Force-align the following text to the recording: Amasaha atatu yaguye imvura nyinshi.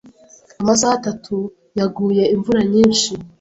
Amasaha 0.61 0.93
atatu 0.99 1.35
yaguye 1.79 2.23
imvura 2.35 2.61
nyinshi. 2.73 3.09